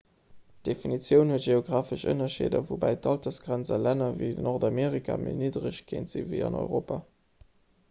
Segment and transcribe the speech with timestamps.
[0.67, 6.45] d'definitioun huet geografesch ënnerscheeder woubäi d'altersgrenz a länner ewéi nordamerika méi niddereg kéint sinn ewéi
[6.51, 7.01] an europa